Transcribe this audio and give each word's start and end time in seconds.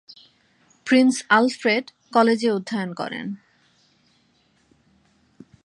Prince 0.87 1.15
Alfred 1.29 1.85
কলেজে 2.13 2.49
অধ্যয়ন 2.51 2.93
করেন। 2.93 3.27